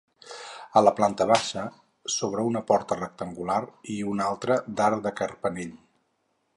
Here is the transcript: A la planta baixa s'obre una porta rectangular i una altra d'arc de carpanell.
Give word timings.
A 0.79 0.81
la 0.85 0.93
planta 0.99 1.27
baixa 1.31 1.65
s'obre 2.15 2.47
una 2.53 2.63
porta 2.71 2.99
rectangular 2.99 3.61
i 3.97 4.01
una 4.15 4.27
altra 4.31 4.61
d'arc 4.81 5.07
de 5.09 5.17
carpanell. 5.23 5.75